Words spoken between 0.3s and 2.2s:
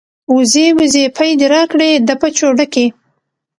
وزې وزې پۍ دې راکړې د